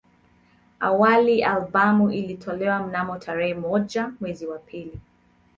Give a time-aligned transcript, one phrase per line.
[0.79, 4.99] Awali albamu ilitolewa mnamo tarehe moja mwezi wa pili